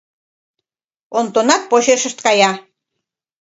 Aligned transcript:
Онтонат 1.17 1.61
почешышт 1.69 2.17
кая. 2.25 2.51